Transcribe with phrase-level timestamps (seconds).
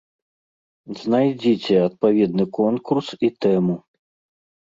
[1.01, 3.75] Знайдзіце адпаведны конкурс і тэму.